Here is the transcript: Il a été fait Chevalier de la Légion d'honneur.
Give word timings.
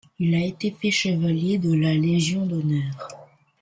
Il 0.17 0.33
a 0.33 0.39
été 0.43 0.71
fait 0.81 0.89
Chevalier 0.89 1.59
de 1.59 1.71
la 1.75 1.93
Légion 1.93 2.47
d'honneur. 2.47 2.95